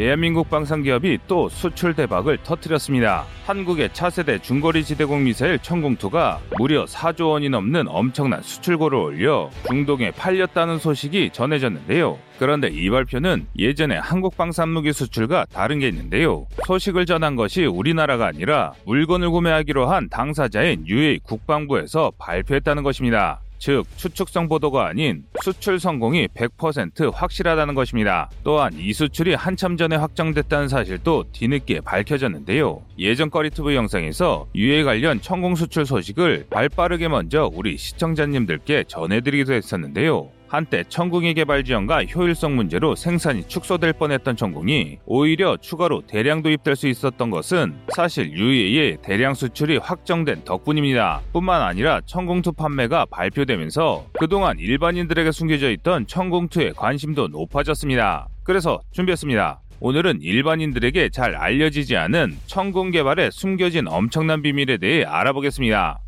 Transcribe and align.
대한민국 0.00 0.48
방산기업이 0.48 1.18
또 1.26 1.48
수출 1.48 1.94
대박을 1.94 2.38
터뜨렸습니다. 2.44 3.24
한국의 3.44 3.92
차세대 3.92 4.38
중거리 4.38 4.84
지대공 4.84 5.24
미사일 5.24 5.58
천궁2가 5.58 6.38
무려 6.58 6.84
4조 6.84 7.30
원이 7.30 7.48
넘는 7.48 7.88
엄청난 7.88 8.40
수출고를 8.40 8.96
올려 8.96 9.50
중동에 9.66 10.12
팔렸다는 10.12 10.78
소식이 10.78 11.30
전해졌는데요. 11.32 12.16
그런데 12.38 12.68
이 12.68 12.88
발표는 12.88 13.48
예전에 13.58 13.96
한국 13.96 14.36
방산무기 14.36 14.92
수출과 14.92 15.46
다른 15.52 15.80
게 15.80 15.88
있는데요. 15.88 16.46
소식을 16.68 17.04
전한 17.04 17.34
것이 17.34 17.64
우리나라가 17.64 18.28
아니라 18.28 18.74
물건을 18.86 19.30
구매하기로 19.30 19.86
한 19.86 20.08
당사자인 20.08 20.86
UAE 20.86 21.18
국방부에서 21.24 22.12
발표했다는 22.16 22.84
것입니다. 22.84 23.40
즉 23.60 23.84
추측성 23.96 24.48
보도가 24.48 24.86
아닌 24.86 25.22
수출 25.42 25.78
성공이 25.78 26.28
100% 26.28 27.12
확실하다는 27.14 27.74
것입니다. 27.74 28.30
또한 28.42 28.72
이 28.74 28.92
수출이 28.94 29.34
한참 29.34 29.76
전에 29.76 29.96
확정됐다는 29.96 30.68
사실도 30.68 31.24
뒤늦게 31.30 31.82
밝혀졌는데요. 31.82 32.82
예전 32.98 33.28
꺼리투브 33.28 33.74
영상에서 33.74 34.48
유해 34.54 34.82
관련 34.82 35.20
천공 35.20 35.54
수출 35.54 35.84
소식을 35.84 36.46
발빠르게 36.48 37.08
먼저 37.08 37.50
우리 37.52 37.76
시청자님들께 37.76 38.84
전해드리기도 38.88 39.52
했었는데요. 39.52 40.39
한때 40.50 40.82
천궁의 40.88 41.34
개발 41.34 41.62
지원과 41.62 42.06
효율성 42.06 42.56
문제로 42.56 42.96
생산이 42.96 43.46
축소될 43.46 43.92
뻔했던 43.92 44.34
천궁이 44.34 44.98
오히려 45.06 45.56
추가로 45.56 46.02
대량 46.08 46.42
도입될 46.42 46.74
수 46.74 46.88
있었던 46.88 47.30
것은 47.30 47.72
사실 47.94 48.32
UAE의 48.32 48.98
대량 49.00 49.34
수출이 49.34 49.76
확정된 49.76 50.44
덕분입니다. 50.44 51.20
뿐만 51.32 51.62
아니라 51.62 52.00
천궁2 52.00 52.56
판매가 52.56 53.06
발표되면서 53.12 54.06
그동안 54.18 54.58
일반인들에게 54.58 55.30
숨겨져 55.30 55.70
있던 55.70 56.06
천궁2의 56.06 56.74
관심도 56.74 57.28
높아졌습니다. 57.28 58.26
그래서 58.42 58.80
준비했습니다. 58.90 59.60
오늘은 59.78 60.20
일반인들에게 60.20 61.10
잘 61.10 61.36
알려지지 61.36 61.96
않은 61.96 62.36
천궁 62.46 62.90
개발에 62.90 63.30
숨겨진 63.30 63.86
엄청난 63.86 64.42
비밀에 64.42 64.78
대해 64.78 65.04
알아보겠습니다. 65.04 66.00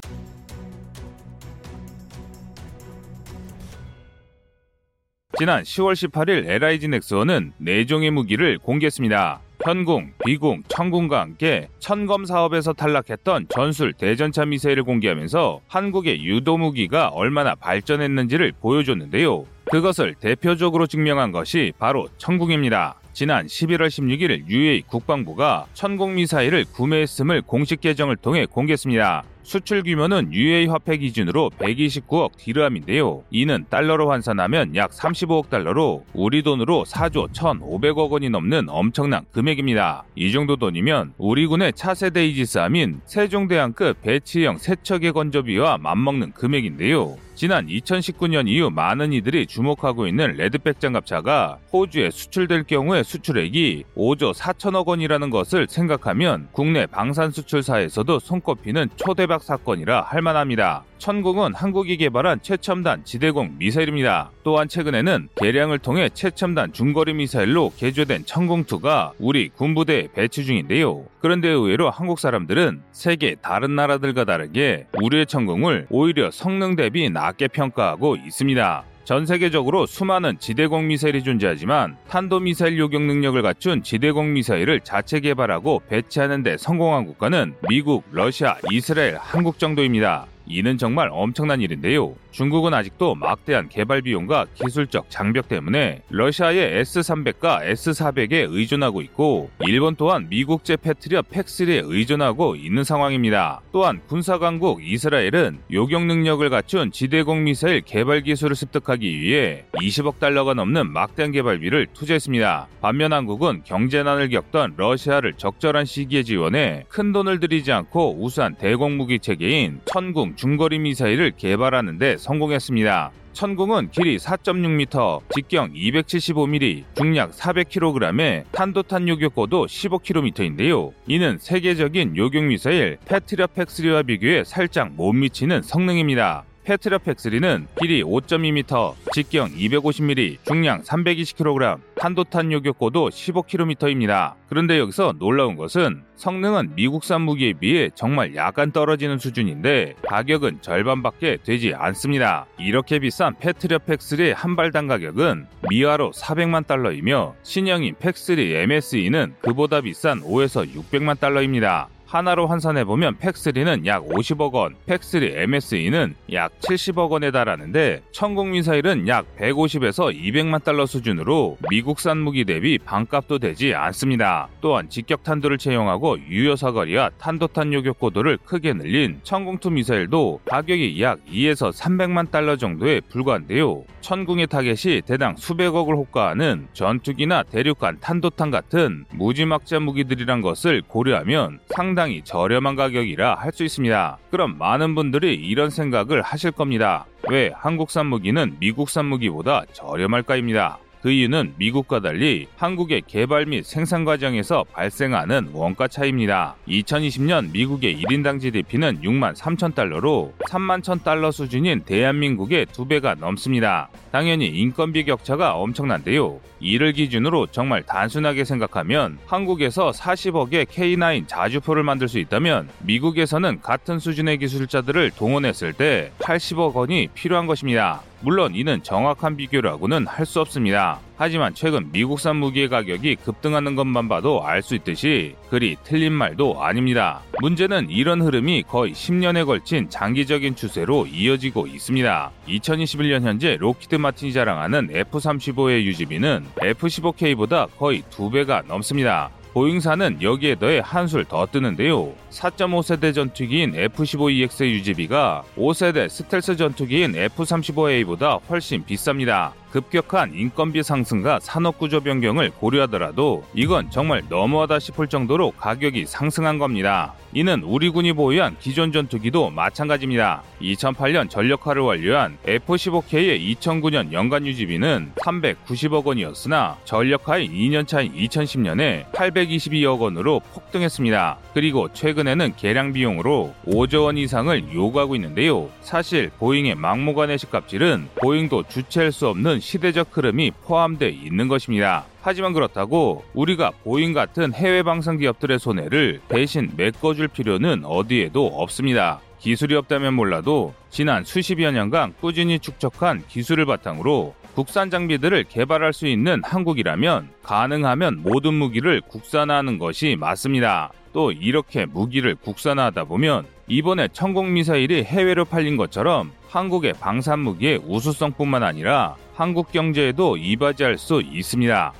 지난 5.42 5.64
10월 5.64 5.94
18일 5.94 6.48
LIG 6.48 6.86
넥스원은 6.86 7.54
4종의 7.60 8.12
무기를 8.12 8.58
공개했습니다. 8.58 9.40
현궁, 9.64 10.12
비궁, 10.24 10.62
천궁과 10.68 11.20
함께 11.20 11.66
천검 11.80 12.26
사업에서 12.26 12.72
탈락했던 12.72 13.46
전술 13.48 13.92
대전차 13.92 14.44
미사일을 14.44 14.84
공개하면서 14.84 15.62
한국의 15.66 16.24
유도 16.24 16.58
무기가 16.58 17.08
얼마나 17.08 17.56
발전했는지를 17.56 18.52
보여줬는데요. 18.60 19.44
그것을 19.64 20.14
대표적으로 20.14 20.86
증명한 20.86 21.32
것이 21.32 21.72
바로 21.76 22.06
천궁입니다. 22.18 23.00
지난 23.12 23.46
11월 23.46 23.88
16일 23.88 24.48
UAE 24.48 24.82
국방부가 24.82 25.66
천공 25.74 26.14
미사일을 26.14 26.66
구매했음을 26.72 27.42
공식 27.42 27.80
계정을 27.80 28.14
통해 28.14 28.46
공개했습니다. 28.46 29.24
수출 29.42 29.82
규모는 29.82 30.32
UA 30.32 30.66
화폐 30.66 30.96
기준으로 30.96 31.50
129억 31.58 32.36
디르함인데요. 32.36 33.24
이는 33.30 33.64
달러로 33.68 34.10
환산하면 34.10 34.76
약 34.76 34.90
35억 34.90 35.50
달러로 35.50 36.04
우리 36.12 36.42
돈으로 36.42 36.84
4조 36.86 37.32
1,500억 37.32 38.10
원이 38.10 38.30
넘는 38.30 38.68
엄청난 38.68 39.24
금액입니다. 39.32 40.04
이 40.14 40.32
정도 40.32 40.56
돈이면 40.56 41.14
우리 41.18 41.46
군의 41.46 41.72
차세대 41.72 42.26
이지스함인 42.28 43.00
세종대왕급 43.06 44.02
배치형 44.02 44.58
세척의 44.58 45.12
건조비와 45.12 45.78
맞먹는 45.78 46.32
금액인데요. 46.32 47.16
지난 47.34 47.66
2019년 47.66 48.46
이후 48.46 48.70
많은 48.70 49.12
이들이 49.12 49.46
주목하고 49.46 50.06
있는 50.06 50.36
레드백 50.36 50.78
장갑차가 50.78 51.58
호주에 51.72 52.10
수출될 52.10 52.64
경우의 52.64 53.04
수출액이 53.04 53.84
5조 53.96 54.34
4천억 54.34 54.86
원이라는 54.86 55.30
것을 55.30 55.66
생각하면 55.68 56.48
국내 56.52 56.86
방산 56.86 57.30
수출사에서도 57.30 58.18
손꼽히는 58.18 58.90
초대박 58.96 59.42
사건이라 59.42 60.02
할 60.02 60.20
만합니다. 60.20 60.84
천궁은 60.98 61.54
한국이 61.54 61.96
개발한 61.96 62.40
최첨단 62.42 63.02
지대공 63.02 63.54
미사일입니다. 63.56 64.30
또한 64.44 64.68
최근에는 64.68 65.30
개량을 65.36 65.78
통해 65.78 66.10
최첨단 66.12 66.74
중거리 66.74 67.14
미사일로 67.14 67.72
개조된 67.78 68.24
천궁2가 68.24 69.12
우리 69.18 69.48
군부대에 69.48 70.08
배치 70.12 70.44
중인데요. 70.44 71.06
그런데 71.20 71.48
의외로 71.48 71.88
한국 71.88 72.18
사람들은 72.18 72.82
세계 72.92 73.36
다른 73.36 73.74
나라들과 73.74 74.26
다르게 74.26 74.86
우리의 75.00 75.24
천궁을 75.24 75.86
오히려 75.88 76.30
성능 76.30 76.76
대비 76.76 77.08
낮게 77.08 77.48
평가하고 77.48 78.16
있습니다. 78.16 78.84
전 79.04 79.26
세계적으로 79.26 79.86
수많은 79.86 80.38
지대공 80.38 80.86
미사일이 80.86 81.24
존재하지만 81.24 81.96
탄도미사일 82.08 82.78
요격 82.78 83.02
능력을 83.02 83.40
갖춘 83.42 83.82
지대공 83.82 84.32
미사일을 84.32 84.80
자체 84.80 85.18
개발하고 85.18 85.82
배치하는 85.88 86.42
데 86.42 86.56
성공한 86.56 87.06
국가는 87.06 87.54
미국, 87.68 88.04
러시아, 88.12 88.56
이스라엘, 88.70 89.16
한국 89.16 89.58
정도입니다. 89.58 90.26
이는 90.46 90.78
정말 90.78 91.08
엄청난 91.10 91.60
일인데요. 91.60 92.14
중국은 92.30 92.72
아직도 92.74 93.14
막대한 93.14 93.68
개발 93.68 94.02
비용과 94.02 94.46
기술적 94.54 95.10
장벽 95.10 95.48
때문에 95.48 96.02
러시아의 96.08 96.82
S300과 96.82 97.70
S400에 97.72 98.46
의존하고 98.50 99.02
있고 99.02 99.50
일본 99.60 99.96
또한 99.96 100.28
미국제 100.28 100.76
패트리어 100.76 101.22
팩3에 101.22 101.82
의존하고 101.84 102.56
있는 102.56 102.84
상황입니다. 102.84 103.60
또한 103.72 104.00
군사 104.08 104.38
강국 104.38 104.82
이스라엘은 104.82 105.58
요격 105.70 106.06
능력을 106.06 106.48
갖춘 106.48 106.90
지대공 106.90 107.44
미사일 107.44 107.82
개발 107.82 108.22
기술을 108.22 108.56
습득하기 108.56 109.20
위해 109.20 109.64
20억 109.74 110.18
달러가 110.18 110.54
넘는 110.54 110.90
막대한 110.90 111.32
개발비를 111.32 111.88
투자했습니다. 111.92 112.68
반면 112.80 113.12
한국은 113.12 113.62
경제난을 113.64 114.30
겪던 114.30 114.74
러시아를 114.76 115.34
적절한 115.34 115.84
시기에 115.84 116.22
지원해 116.22 116.84
큰 116.88 117.12
돈을 117.12 117.40
들이지 117.40 117.72
않고 117.72 118.22
우수한 118.22 118.54
대공 118.54 118.96
무기 118.96 119.18
체계인 119.18 119.80
천궁 119.84 120.31
중거리 120.36 120.78
미사일을 120.78 121.32
개발하는데 121.36 122.16
성공했습니다. 122.18 123.12
천궁은 123.32 123.90
길이 123.90 124.18
4.6m, 124.18 125.20
직경 125.34 125.72
275mm, 125.72 126.84
중량 126.94 127.30
400kg에 127.30 128.44
탄도탄 128.52 129.08
요격고도 129.08 129.66
15km인데요. 129.66 130.92
이는 131.06 131.38
세계적인 131.38 132.16
요격 132.16 132.44
미사일 132.44 132.98
패트리어 133.06 133.46
팩3와 133.46 134.06
비교해 134.06 134.44
살짝 134.44 134.92
못 134.92 135.12
미치는 135.12 135.62
성능입니다. 135.62 136.44
페트라 136.64 136.98
팩3는 136.98 137.66
길이 137.80 138.04
5.2m, 138.04 138.94
직경 139.12 139.48
250mm, 139.50 140.38
중량 140.44 140.82
320kg, 140.82 141.80
탄도탄 141.96 142.52
요격고도 142.52 143.08
15km입니다. 143.10 144.34
그런데 144.48 144.78
여기서 144.78 145.14
놀라운 145.18 145.56
것은 145.56 146.04
성능은 146.14 146.76
미국산 146.76 147.22
무기에 147.22 147.54
비해 147.54 147.90
정말 147.96 148.36
약간 148.36 148.70
떨어지는 148.70 149.18
수준인데 149.18 149.94
가격은 150.06 150.58
절반밖에 150.60 151.38
되지 151.42 151.74
않습니다. 151.74 152.46
이렇게 152.58 153.00
비싼 153.00 153.36
패트리어 153.38 153.78
팩3의 153.78 154.32
한 154.34 154.54
발당 154.54 154.86
가격은 154.86 155.46
미화로 155.68 156.12
400만 156.12 156.66
달러이며 156.66 157.34
신형인 157.42 157.96
팩3 157.96 158.38
MSE는 158.70 159.34
그보다 159.40 159.80
비싼 159.80 160.20
5에서 160.20 160.72
600만 160.72 161.18
달러입니다. 161.18 161.88
원화로 162.12 162.46
환산해보면 162.46 163.16
PAC3는 163.16 163.86
약 163.86 164.06
50억 164.06 164.52
원, 164.52 164.74
PAC3 164.86 165.48
MSE는 165.48 166.14
약 166.34 166.52
70억 166.60 167.10
원에 167.10 167.30
달하는데 167.30 168.02
천궁 168.12 168.48
미사일은 168.48 169.08
약 169.08 169.24
150에서 169.38 170.14
200만 170.14 170.62
달러 170.62 170.84
수준으로 170.84 171.56
미국산 171.70 172.18
무기 172.18 172.44
대비 172.44 172.76
반값도 172.76 173.38
되지 173.38 173.74
않습니다. 173.74 174.48
또한 174.60 174.90
직격탄두를 174.90 175.56
채용하고 175.56 176.18
유효 176.28 176.54
사거리와 176.54 177.12
탄도탄 177.18 177.72
요격 177.72 177.98
고도를 177.98 178.36
크게 178.44 178.74
늘린 178.74 179.20
천궁2 179.22 179.72
미사일도 179.72 180.40
가격이 180.44 181.02
약 181.02 181.18
2에서 181.24 181.72
300만 181.72 182.30
달러 182.30 182.56
정도에 182.56 183.00
불과한데요. 183.08 183.84
천궁의 184.02 184.48
타겟이 184.48 185.00
대당 185.06 185.36
수백억을 185.36 185.96
호가하는 185.96 186.68
전투기나 186.74 187.44
대륙간 187.44 188.00
탄도탄 188.00 188.50
같은 188.50 189.06
무지막지한 189.12 189.80
무기들이란 189.80 190.42
것을 190.42 190.82
고려하면 190.86 191.60
상당 191.68 192.01
상당히 192.02 192.22
저렴한 192.24 192.74
가격이라 192.74 193.36
할 193.36 193.52
수 193.52 193.62
있습니다. 193.62 194.18
그럼 194.30 194.56
많은 194.58 194.96
분들이 194.96 195.34
이런 195.34 195.70
생각을 195.70 196.22
하실 196.22 196.50
겁니다. 196.50 197.04
왜 197.28 197.52
한국산 197.54 198.06
무기는 198.06 198.56
미국산 198.58 199.04
무기보다 199.04 199.64
저렴할까입니다. 199.72 200.78
그 201.02 201.10
이유는 201.10 201.54
미국과 201.56 201.98
달리 201.98 202.46
한국의 202.56 203.02
개발 203.08 203.44
및 203.44 203.64
생산 203.64 204.04
과정에서 204.04 204.64
발생하는 204.72 205.48
원가 205.52 205.88
차이입니다. 205.88 206.54
2020년 206.68 207.50
미국의 207.50 208.00
1인당 208.00 208.40
GDP는 208.40 209.00
6만 209.02 209.34
3천 209.34 209.74
달러로 209.74 210.32
3만 210.46 210.84
천 210.84 211.02
달러 211.02 211.32
수준인 211.32 211.80
대한민국의 211.80 212.66
두 212.66 212.86
배가 212.86 213.16
넘습니다. 213.16 213.88
당연히 214.12 214.46
인건비 214.46 215.04
격차가 215.04 215.56
엄청난데요. 215.56 216.38
이를 216.60 216.92
기준으로 216.92 217.48
정말 217.48 217.82
단순하게 217.82 218.44
생각하면 218.44 219.18
한국에서 219.26 219.90
40억의 219.90 220.66
K9 220.66 221.26
자주포를 221.26 221.82
만들 221.82 222.06
수 222.06 222.20
있다면 222.20 222.68
미국에서는 222.78 223.60
같은 223.60 223.98
수준의 223.98 224.38
기술자들을 224.38 225.10
동원했을 225.16 225.72
때 225.72 226.12
80억 226.20 226.74
원이 226.74 227.08
필요한 227.14 227.48
것입니다. 227.48 228.02
물론 228.22 228.54
이는 228.54 228.82
정확한 228.82 229.36
비교라고는 229.36 230.06
할 230.06 230.22
수 230.24 230.40
없습니다. 230.40 231.00
하지만 231.16 231.52
최근 231.54 231.90
미국산 231.92 232.36
무기의 232.36 232.68
가격이 232.68 233.16
급등하는 233.16 233.74
것만 233.74 234.08
봐도 234.08 234.44
알 234.46 234.62
수 234.62 234.76
있듯이 234.76 235.34
그리 235.50 235.76
틀린 235.82 236.12
말도 236.12 236.62
아닙니다. 236.62 237.20
문제는 237.40 237.90
이런 237.90 238.22
흐름이 238.22 238.62
거의 238.68 238.92
10년에 238.92 239.44
걸친 239.44 239.90
장기적인 239.90 240.54
추세로 240.54 241.06
이어지고 241.06 241.66
있습니다. 241.66 242.30
2021년 242.48 243.22
현재 243.22 243.56
록히드 243.58 243.96
마틴이 243.96 244.32
자랑하는 244.32 244.90
F-35의 244.92 245.82
유지비는 245.82 246.46
F-15K보다 246.62 247.68
거의 247.76 248.02
2배가 248.02 248.64
넘습니다. 248.66 249.30
보잉사는 249.52 250.22
여기에 250.22 250.54
더해 250.56 250.80
한술 250.82 251.24
더 251.26 251.46
뜨는데요. 251.46 252.12
4.5세대 252.30 253.14
전투기인 253.14 253.74
F-15EX의 253.74 254.70
유지비가 254.70 255.44
5세대 255.56 256.08
스텔스 256.08 256.56
전투기인 256.56 257.14
F-35A보다 257.14 258.40
훨씬 258.48 258.84
비쌉니다. 258.84 259.61
급격한 259.72 260.34
인건비 260.34 260.82
상승과 260.82 261.40
산업구조 261.40 262.02
변경을 262.02 262.50
고려하더라도 262.50 263.44
이건 263.54 263.90
정말 263.90 264.22
너무하다 264.28 264.78
싶을 264.78 265.08
정도로 265.08 265.52
가격이 265.52 266.04
상승한 266.06 266.58
겁니다. 266.58 267.14
이는 267.34 267.62
우리 267.62 267.88
군이 267.88 268.12
보유한 268.12 268.54
기존 268.60 268.92
전투기도 268.92 269.48
마찬가지입니다. 269.48 270.42
2008년 270.60 271.30
전력화를 271.30 271.80
완료한 271.82 272.36
F-15K의 272.44 273.56
2009년 273.56 274.12
연간 274.12 274.46
유지비는 274.46 275.12
390억 275.16 276.04
원이었으나 276.04 276.76
전력화의 276.84 277.48
2년 277.48 277.86
차인 277.86 278.12
2010년에 278.14 279.10
822억 279.12 280.00
원으로 280.00 280.40
폭등했습니다. 280.52 281.38
그리고 281.54 281.90
최근에는 281.90 282.54
개량 282.56 282.92
비용으로 282.92 283.54
5조 283.66 284.04
원 284.04 284.18
이상을 284.18 284.74
요구하고 284.74 285.14
있는데요. 285.16 285.70
사실 285.80 286.30
보잉의 286.38 286.74
막무가내식 286.74 287.38
갑질은 287.38 288.10
보잉도 288.16 288.64
주체할 288.64 289.10
수 289.10 289.28
없는 289.28 289.60
시대적 289.62 290.08
흐름이 290.10 290.50
포함되어 290.64 291.08
있는 291.08 291.48
것입니다. 291.48 292.04
하지만 292.20 292.52
그렇다고 292.52 293.24
우리가 293.32 293.70
보잉 293.82 294.12
같은 294.12 294.52
해외 294.52 294.82
방산 294.82 295.18
기업들의 295.18 295.58
손해를 295.58 296.20
대신 296.28 296.70
메꿔줄 296.76 297.28
필요는 297.28 297.84
어디에도 297.84 298.46
없습니다. 298.46 299.20
기술이 299.38 299.74
없다면 299.74 300.14
몰라도 300.14 300.74
지난 300.90 301.24
수십여 301.24 301.72
년간 301.72 302.14
꾸준히 302.20 302.58
축적한 302.58 303.24
기술을 303.28 303.66
바탕으로 303.66 304.34
국산 304.54 304.90
장비들을 304.90 305.44
개발할 305.48 305.92
수 305.92 306.06
있는 306.06 306.42
한국이라면 306.44 307.30
가능하면 307.42 308.22
모든 308.22 308.54
무기를 308.54 309.00
국산화하는 309.00 309.78
것이 309.78 310.16
맞습니다. 310.18 310.92
또 311.12 311.30
이렇게 311.32 311.86
무기를 311.86 312.34
국산화하다 312.34 313.04
보면 313.04 313.46
이번에 313.66 314.08
천궁 314.12 314.52
미사일이 314.52 315.04
해외로 315.04 315.44
팔린 315.44 315.76
것처럼 315.76 316.32
한국의 316.48 316.94
방산 316.94 317.40
무기의 317.40 317.80
우수성뿐만 317.86 318.62
아니라 318.62 319.16
한국 319.34 319.72
경제에도 319.72 320.36
이바지할 320.36 320.98
수 320.98 321.22
있습니다. 321.22 321.92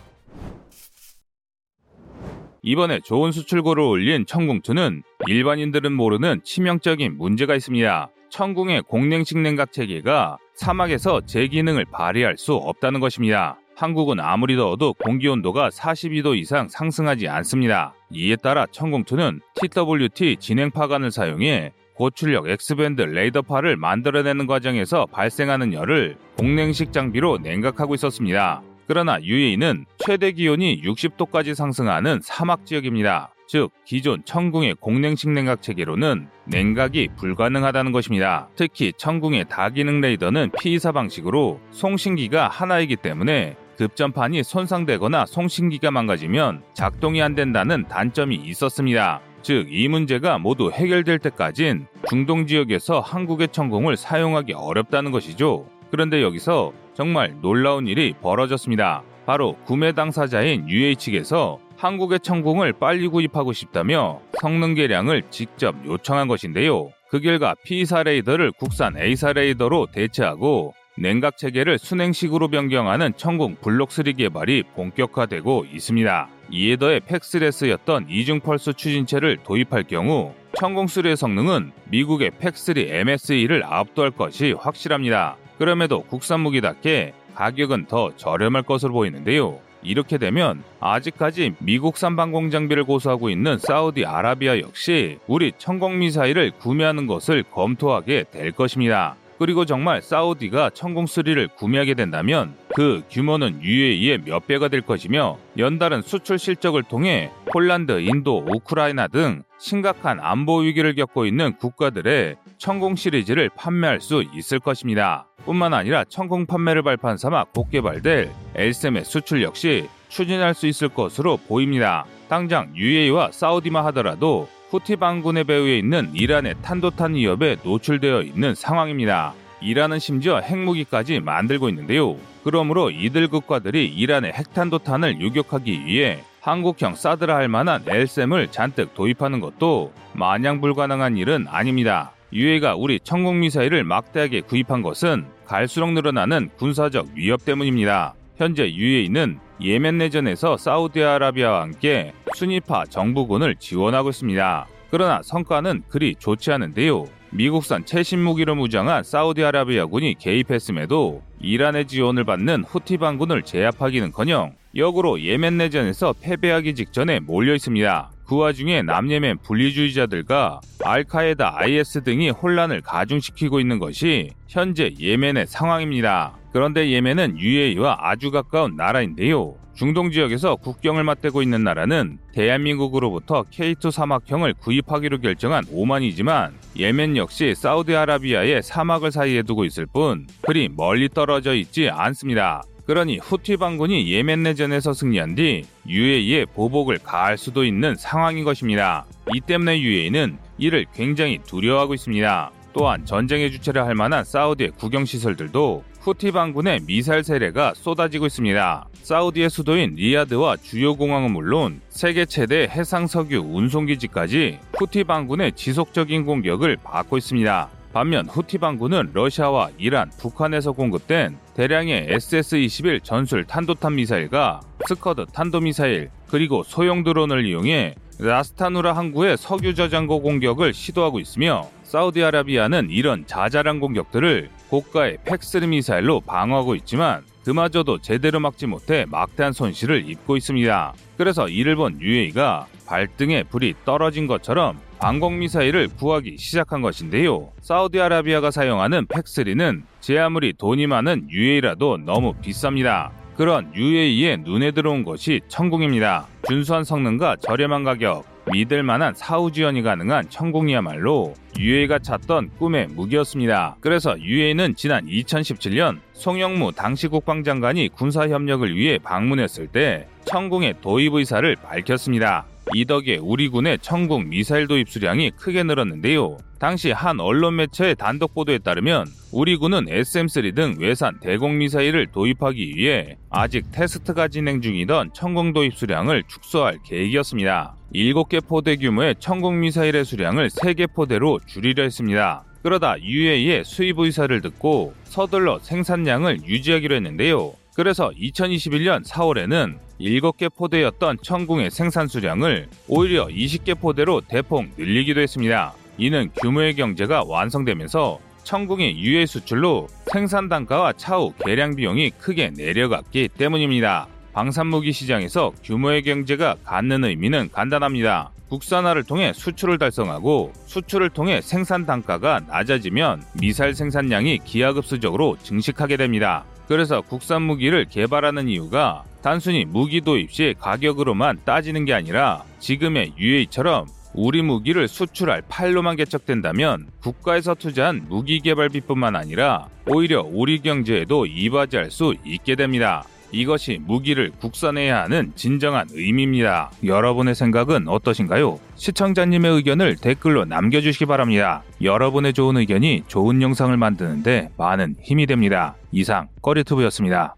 이번에 2.63 3.01
좋은 3.01 3.33
수출고를 3.33 3.83
올린 3.83 4.25
천궁2는 4.25 5.03
일반인들은 5.27 5.93
모르는 5.93 6.43
치명적인 6.45 7.19
문제가 7.19 7.57
있습니다. 7.57 8.09
천궁의 8.31 8.83
공냉 8.83 9.25
식 9.25 9.39
냉각 9.39 9.73
체계가 9.73 10.39
사막에서 10.55 11.23
제 11.27 11.49
기능을 11.49 11.87
발휘할 11.87 12.37
수 12.39 12.55
없다는 12.55 13.01
것입니다. 13.01 13.59
한국은 13.83 14.21
아무리 14.21 14.55
더워도 14.55 14.95
공기 14.95 15.27
온도가 15.27 15.71
42도 15.71 16.39
이상 16.39 16.69
상승하지 16.69 17.27
않습니다. 17.27 17.95
이에 18.13 18.37
따라 18.37 18.65
천궁2는 18.67 19.41
TWT 19.57 20.37
진행 20.39 20.71
파관을 20.71 21.11
사용해 21.11 21.73
고출력 21.97 22.47
X밴드 22.49 23.03
레이더파를 23.03 23.77
만들어내는 23.77 24.47
과정에서 24.47 25.07
발생하는 25.07 25.73
열을 25.73 26.17
공냉식 26.39 26.93
장비로 26.93 27.39
냉각하고 27.39 27.97
있었습니다. 27.97 28.63
그러나 28.87 29.21
UAE는 29.21 29.87
최대 29.99 30.31
기온이 30.31 30.81
60도까지 30.83 31.57
상승하는 31.57 32.21
사막 32.23 32.65
지역입니다. 32.65 33.35
즉 33.49 33.71
기존 33.85 34.25
천궁의 34.25 34.77
공냉식 34.81 35.29
냉각 35.31 35.61
체계로는 35.61 36.29
냉각이 36.45 37.09
불가능하다는 37.17 37.91
것입니다. 37.91 38.49
특히 38.55 38.93
천궁의 38.97 39.47
다기능 39.49 40.01
레이더는 40.01 40.53
P이사 40.61 40.93
방식으로 40.93 41.61
송신기가 41.73 42.49
하나이기 42.49 42.97
때문에 42.97 43.57
급전판이 43.77 44.43
손상되거나 44.43 45.27
송신기가 45.27 45.91
망가지면 45.91 46.63
작동이 46.75 47.23
안 47.23 47.35
된다는 47.35 47.87
단점이 47.89 48.37
있었습니다. 48.37 49.21
즉, 49.43 49.67
이 49.71 49.89
문제가 49.89 50.39
모두 50.39 50.71
해결될 50.71 51.19
때까진 51.19 51.87
중동 52.09 52.47
지역에서 52.47 53.01
한국의 53.01 53.49
천공을 53.49 53.97
사용하기 53.97 54.53
어렵다는 54.53 55.11
것이죠. 55.11 55.67
그런데 55.91 56.23
여기서 56.23 56.73
정말 56.95 57.35
놀라운 57.41 57.89
일이 57.89 58.15
벌어졌습니다. 58.21 59.03
바로 59.27 59.57
구매 59.65 59.93
당사자인 59.93 60.69
UA 60.69 60.97
측에서 60.97 61.59
한국의 61.77 62.21
천공을 62.21 62.75
빨리 62.75 63.09
구입하고 63.09 63.53
싶다며 63.53 64.21
성능 64.41 64.75
개량을 64.75 65.23
직접 65.31 65.75
요청한 65.85 66.29
것인데요. 66.29 66.91
그 67.09 67.21
결과 67.21 67.55
P사 67.65 68.05
레이더를 68.05 68.53
국산 68.53 68.97
A사 68.97 69.33
레이더로 69.33 69.89
대체하고 69.93 70.75
냉각 70.99 71.39
체계를 71.39 71.79
순행식으로 71.79 72.49
변경하는 72.49 73.13
천공 73.17 73.57
블록3 73.57 74.17
개발이 74.17 74.65
본격화되고 74.75 75.67
있습니다. 75.73 76.29
이에 76.51 76.77
더해 76.77 77.01
팩스레스였던 77.01 78.07
이중 78.11 78.41
펄스 78.41 78.75
추진체를 78.75 79.39
도입할 79.43 79.85
경우 79.85 80.35
천공3의 80.53 81.17
성능은 81.17 81.73
미국의 81.89 82.33
팩3 82.33 83.09
MSE를 83.09 83.65
압도할 83.65 84.11
것이 84.11 84.53
확실합니다. 84.53 85.37
그럼에도 85.57 86.03
국산 86.03 86.41
무기답게 86.41 87.15
가격은 87.35 87.87
더 87.87 88.15
저렴할 88.17 88.63
것으로 88.63 88.93
보이는데요. 88.93 89.61
이렇게 89.83 90.19
되면 90.19 90.63
아직까지 90.79 91.55
미국산 91.59 92.17
방공 92.17 92.51
장비를 92.51 92.85
고수하고 92.85 93.31
있는 93.31 93.59
사우디 93.59 94.05
아라비아 94.05 94.61
역시 94.61 95.19
우리 95.27 95.53
천공 95.57 95.99
미사일을 95.99 96.53
구매하는 96.59 97.07
것을 97.07 97.43
검토하게 97.45 98.27
될 98.31 98.53
것입니다. 98.53 99.17
그리고 99.39 99.65
정말 99.65 100.03
사우디가 100.03 100.71
천공3를 100.71 101.55
구매하게 101.57 101.95
된다면 101.95 102.55
그 102.75 103.03
규모는 103.11 103.63
UAE의 103.63 104.23
몇 104.25 104.47
배가 104.47 104.69
될 104.69 104.83
것이며 104.83 105.39
연달은 105.59 106.03
수출 106.03 106.39
실적을 106.39 106.83
통해 106.85 107.31
폴란드, 107.53 108.01
인도, 108.01 108.45
우크라이나 108.49 109.09
등 109.09 109.43
심각한 109.59 110.19
안보 110.21 110.59
위기를 110.59 110.95
겪고 110.95 111.27
있는 111.27 111.57
국가들의 111.57 112.37
천공 112.59 112.97
시리즈를 112.97 113.49
판매할 113.57 114.01
수 114.01 114.25
있을 114.35 114.61
것입니다. 114.61 115.27
뿐만 115.45 115.75
아니라 115.75 116.05
천공 116.05 116.47
판매를 116.47 116.83
발판 116.83 117.17
삼아 117.17 117.47
곧 117.55 117.71
개발될 117.71 118.31
엘셈의 118.55 119.05
수출 119.05 119.43
역시 119.43 119.89
추진할 120.09 120.55
수 120.55 120.67
있을 120.67 120.89
것으로 120.89 121.39
보입니다. 121.49 122.05
당장 122.29 122.71
UAE와 122.77 123.31
사우디만 123.33 123.85
하더라도 123.87 124.49
후티 124.73 124.97
반군의 124.97 125.45
배후에 125.45 125.77
있는 125.77 126.11
이란의 126.15 126.55
탄도탄 126.63 127.15
위협에 127.15 127.59
노출되어 127.63 128.23
있는 128.23 128.55
상황입니다. 128.55 129.35
이란은 129.61 129.99
심지어 129.99 130.39
핵무기까지 130.39 131.21
만들고 131.21 131.69
있는데요. 131.69 132.17
그러므로 132.43 132.91
이들 132.91 133.29
국가들이 133.29 133.85
이란의 133.85 134.33
핵탄도탄을 134.33 135.21
유격하기 135.21 135.85
위해 135.85 136.25
한국형 136.41 136.95
사드라 136.95 137.37
할 137.37 137.49
만한 137.49 137.85
엘셈을 137.87 138.51
잔뜩 138.51 138.95
도입하는 138.95 139.41
것도 139.41 139.93
마냥 140.15 140.63
불가능한 140.63 141.19
일은 141.19 141.45
아닙니다. 141.51 142.13
유해가 142.33 142.75
우리 142.75 142.99
천공 142.99 143.41
미사일을 143.41 143.85
막대하게 143.85 144.41
구입한 144.41 144.81
것은 144.81 145.27
갈수록 145.45 145.93
늘어나는 145.93 146.49
군사적 146.57 147.09
위협 147.15 147.45
때문입니다. 147.45 148.15
현재 148.39 148.73
UAE는 148.73 149.39
예멘 149.63 149.99
내전에서 149.99 150.57
사우디아라비아와 150.57 151.63
함께 151.63 152.13
순위파 152.35 152.85
정부군을 152.87 153.55
지원하고 153.57 154.11
있습니다. 154.11 154.67
그러나 154.91 155.21
성과는 155.23 155.85
그리 155.89 156.17
좋지 156.19 156.51
않은데요. 156.51 157.05
미국산 157.31 157.85
최신 157.85 158.19
무기로 158.19 158.57
무장한 158.57 159.05
사우디아라비아군이 159.05 160.17
개입했음에도 160.19 161.23
이란의 161.41 161.87
지원을 161.87 162.25
받는 162.25 162.65
후티 162.65 162.99
반군을 162.99 163.43
제압하기는커녕 163.43 164.55
역으로 164.75 165.23
예멘 165.23 165.59
내전에서 165.59 166.15
패배하기 166.21 166.75
직전에 166.75 167.21
몰려 167.21 167.55
있습니다. 167.55 168.11
그 168.27 168.37
와중에 168.37 168.83
남예멘 168.83 169.39
분리주의자들과 169.39 170.61
알카에다 170.85 171.59
IS 171.59 172.03
등이 172.03 172.31
혼란을 172.31 172.81
가중시키고 172.81 173.61
있는 173.61 173.79
것이 173.79 174.31
현재 174.49 174.93
예멘의 174.99 175.47
상황입니다. 175.47 176.42
그런데 176.53 176.91
예멘은 176.91 177.39
UAE와 177.39 177.99
아주 178.01 178.31
가까운 178.31 178.77
나라인데요. 178.77 179.55
중동 179.75 180.11
지역에서 180.11 180.57
국경을 180.57 181.03
맞대고 181.03 181.41
있는 181.41 181.65
나라는 181.65 182.19
대한민국으로부터 182.35 183.45
K2 183.51 183.91
사막형을 183.91 184.55
구입하기로 184.55 185.19
결정한 185.21 185.65
오만이지만 185.71 186.53
예멘 186.77 187.17
역시 187.17 187.55
사우디아라비아의 187.57 188.63
사막을 188.63 189.11
사이에 189.11 189.43
두고 189.43 189.65
있을 189.65 189.87
뿐 189.87 190.27
그리 190.43 190.69
멀리 190.69 191.09
떨어져 191.09 191.55
있지 191.55 191.89
않습니다. 191.89 192.63
그러니 192.87 193.19
후티 193.19 193.57
반군이 193.57 194.13
예멘 194.13 194.43
내전에서 194.43 194.93
승리한 194.93 195.37
뒤 195.37 195.65
UAE에 195.89 196.47
보복을 196.47 196.99
가할 196.99 197.39
수도 197.39 197.65
있는 197.65 197.95
상황인 197.95 198.45
것입니다. 198.45 199.07
이 199.35 199.41
때문에 199.41 199.81
UAE는 199.81 200.37
이를 200.59 200.85
굉장히 200.93 201.39
두려워하고 201.47 201.95
있습니다. 201.95 202.51
또한 202.73 203.05
전쟁의 203.05 203.53
주체를 203.53 203.85
할 203.85 203.95
만한 203.95 204.25
사우디의 204.25 204.73
국영 204.79 205.05
시설들도 205.05 205.85
후티 206.01 206.33
반군의 206.33 206.81
미사일 206.87 207.23
세례가 207.23 207.75
쏟아지고 207.75 208.27
있습니다. 208.27 208.89
사우디의 209.03 209.51
수도인 209.51 209.95
리야드와 209.95 210.57
주요 210.57 210.97
공항은 210.97 211.33
물론 211.33 211.81
세계 211.91 212.25
최대 212.25 212.69
해상 212.69 213.07
석유 213.07 213.41
운송기지까지 213.41 214.59
후티 214.79 215.05
반군의 215.05 215.53
지속적인 215.53 216.25
공격을 216.25 216.79
받고 216.83 217.19
있습니다. 217.19 217.69
반면 217.93 218.27
후티 218.27 218.59
반군은 218.59 219.11
러시아와 219.13 219.71
이란, 219.77 220.11
북한에서 220.19 220.73
공급된 220.73 221.37
대량의 221.55 222.09
SS-21 222.09 223.05
전술 223.05 223.45
탄도탄 223.45 223.97
미사일과 223.97 224.61
스커드 224.89 225.27
탄도미사일 225.27 226.11
그리고 226.29 226.63
소형 226.63 227.05
드론을 227.05 227.45
이용해 227.45 227.95
라스타누라 228.23 228.93
항구의 228.93 229.37
석유 229.37 229.75
저장고 229.75 230.23
공격을 230.23 230.75
시도하고 230.75 231.19
있으며 231.19 231.69
사우디아라비아는 231.83 232.89
이런 232.91 233.27
자잘한 233.27 233.81
공격들을 233.81 234.49
고가의 234.69 235.19
PAC-3 235.25 235.67
미사일로 235.67 236.21
방어하고 236.21 236.77
있지만 236.77 237.25
그마저도 237.45 237.99
제대로 237.99 238.39
막지 238.39 238.69
못해 238.69 239.07
막대한 239.11 239.53
손실을 239.53 240.09
입고 240.09 240.37
있습니다. 240.37 240.95
그래서 241.19 241.49
이를 241.49 241.75
본 241.75 242.01
UAE가 242.01 242.69
발등에 242.87 243.43
불이 243.43 243.75
떨어진 243.85 244.29
것처럼 244.29 244.79
방공 245.01 245.41
미사일을 245.41 245.89
구하기 245.89 246.37
시작한 246.39 246.81
것인데요. 246.81 247.51
사우디아라비아가 247.61 248.53
사용하는 248.53 249.07
PAC-3는 249.07 249.83
제 250.01 250.17
아무리 250.21 250.53
돈이 250.53 250.87
많은 250.87 251.27
UAE라도 251.29 251.99
너무 251.99 252.35
비쌉니다. 252.35 253.22
그런 253.37 253.71
UAE에 253.75 254.39
눈에 254.39 254.71
들어온 254.73 255.05
것이 255.05 255.41
천궁입니다. 255.49 256.27
준수한 256.47 256.85
성능과 256.85 257.37
저렴한 257.37 257.85
가격, 257.85 258.25
믿을 258.53 258.83
만한 258.83 259.15
사후 259.15 259.53
지원이 259.53 259.83
가능한 259.83 260.29
천궁이야말로 260.29 261.35
UA가 261.59 261.99
찾던 262.01 262.51
꿈의 262.59 262.89
무기였습니다. 262.89 263.77
그래서 263.81 264.19
UA는 264.19 264.75
지난 264.75 265.07
2017년 265.07 265.99
송영무 266.13 266.73
당시 266.73 267.09
국방장관이 267.09 267.89
군사 267.89 268.29
협력을 268.29 268.75
위해 268.75 268.99
방문했을 268.99 269.69
때 269.69 270.09
천궁의 270.25 270.77
도입 270.81 271.15
의사를 271.15 271.57
밝혔습니다. 271.57 272.47
이 272.75 272.85
덕에 272.85 273.19
우리 273.21 273.49
군의 273.49 273.79
천궁 273.81 274.31
미사일 274.31 274.67
도입 274.67 274.89
수량이 274.89 275.33
크게 275.33 275.63
늘었는데요. 275.63 276.39
당시 276.59 276.91
한 276.91 277.21
언론 277.21 277.57
매체의 277.57 277.97
단독 277.97 278.35
보도에 278.35 278.59
따르면 278.59 279.07
우리 279.33 279.57
군은 279.57 279.87
SM-3 279.87 280.55
등 280.55 280.77
외산 280.79 281.19
대공 281.21 281.59
미사일을 281.59 282.07
도입하기 282.07 282.75
위해 282.77 283.17
아직 283.31 283.71
테스트가 283.73 284.29
진행 284.29 284.61
중이던 284.63 285.13
천궁 285.13 285.53
도입 285.53 285.75
수량을 285.75 286.23
축소할 286.29 286.79
계획이었습니다. 286.85 287.75
7개 287.95 288.47
포대 288.47 288.77
규모의 288.77 289.17
천궁 289.19 289.61
미사일의 289.61 290.05
수량을 290.05 290.49
3개 290.49 290.95
포대로 290.95 291.41
줄이려 291.47 291.83
했습니다. 291.83 292.45
그러다 292.63 293.01
UAE의 293.03 293.65
수입 293.65 293.99
의사를 293.99 294.41
듣고 294.41 294.95
서둘러 295.05 295.59
생산량을 295.59 296.45
유지하기로 296.47 296.95
했는데요. 296.95 297.55
그래서 297.75 298.11
2021년 298.11 299.05
4월에는 299.07 299.79
7개 300.01 300.55
포대였던 300.55 301.19
천궁의 301.23 301.71
생산 301.71 302.07
수량을 302.07 302.69
오히려 302.87 303.27
20개 303.29 303.79
포대로 303.79 304.21
대폭 304.21 304.67
늘리기도 304.77 305.21
했습니다. 305.21 305.73
이는 305.97 306.31
규모의 306.41 306.75
경제가 306.75 307.25
완성되면서 307.25 308.19
천궁의 308.45 309.01
유해 309.01 309.25
수출로 309.25 309.89
생산 310.07 310.49
단가와 310.49 310.95
차후 310.95 311.33
계량 311.45 311.77
비용이 311.77 312.11
크게 312.11 312.51
내려갔기 312.57 313.31
때문입니다. 313.39 314.09
방산무기 314.33 314.93
시장에서 314.93 315.53
규모의 315.63 316.03
경제가 316.03 316.57
갖는 316.65 317.05
의미는 317.05 317.51
간단합니다. 317.53 318.31
국산화를 318.49 319.05
통해 319.05 319.33
수출을 319.35 319.79
달성하고 319.79 320.53
수출을 320.67 321.11
통해 321.11 321.41
생산 321.41 321.87
단가가 321.87 322.41
낮아지면 322.47 323.23
미사일 323.41 323.75
생산량이 323.75 324.41
기하급수적으로 324.45 325.37
증식하게 325.43 325.97
됩니다. 325.97 326.45
그래서 326.69 327.01
국산 327.01 327.43
무기를 327.43 327.85
개발하는 327.85 328.49
이유가 328.49 329.05
단순히 329.23 329.65
무기 329.65 330.01
도입 330.01 330.33
시 330.33 330.55
가격으로만 330.59 331.41
따지는 331.45 331.85
게 331.85 331.95
아니라 331.95 332.43
지금의 332.59 333.13
UA처럼 333.19 333.87
우리 334.15 334.43
무기를 334.43 334.89
수출할 334.89 335.43
팔로만 335.49 335.97
개척된다면 335.97 336.87
국가에서 337.01 337.55
투자한 337.55 338.07
무기 338.09 338.41
개발비뿐만 338.41 339.17
아니라 339.17 339.69
오히려 339.87 340.23
우리 340.23 340.59
경제에도 340.61 341.25
이바지할 341.27 341.91
수 341.91 342.15
있게 342.25 342.55
됩니다. 342.55 343.05
이것이 343.33 343.81
무기를 343.83 344.31
국산해야 344.39 345.03
하는 345.03 345.33
진정한 345.35 345.89
의미입니다. 345.93 346.71
여러분의 346.85 347.35
생각은 347.35 347.89
어떠신가요? 347.89 348.61
시청자님의 348.77 349.51
의견을 349.53 349.97
댓글로 349.97 350.45
남겨주시기 350.45 351.07
바랍니다. 351.07 351.63
여러분의 351.83 352.35
좋은 352.35 352.57
의견이 352.59 353.05
좋은 353.09 353.43
영상을 353.43 353.77
만드는데 353.77 354.51
많은 354.57 354.97
힘이 355.03 355.27
됩니다. 355.27 355.75
이상 355.91 356.29
꺼리투브였습니다. 356.43 357.35